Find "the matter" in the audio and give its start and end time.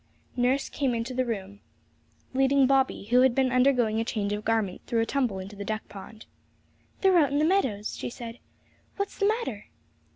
9.19-9.67